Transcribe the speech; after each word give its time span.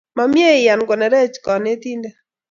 Ma 0.15 0.23
mye 0.31 0.49
ian 0.61 0.81
konerech 0.89 1.35
kanetindet 1.45 2.15